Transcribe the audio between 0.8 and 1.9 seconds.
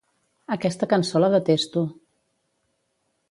cançó la detesto.